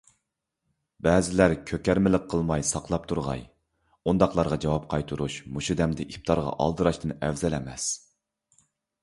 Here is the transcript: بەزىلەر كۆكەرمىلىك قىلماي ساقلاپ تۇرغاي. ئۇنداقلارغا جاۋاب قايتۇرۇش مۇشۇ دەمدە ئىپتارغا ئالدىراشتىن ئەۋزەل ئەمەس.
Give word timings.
بەزىلەر 1.07 1.51
كۆكەرمىلىك 1.71 2.25
قىلماي 2.31 2.65
ساقلاپ 2.69 3.05
تۇرغاي. 3.11 3.43
ئۇنداقلارغا 4.09 4.59
جاۋاب 4.65 4.89
قايتۇرۇش 4.95 5.37
مۇشۇ 5.59 5.77
دەمدە 5.83 6.09
ئىپتارغا 6.17 6.57
ئالدىراشتىن 6.67 7.17
ئەۋزەل 7.21 7.61
ئەمەس. 7.61 7.89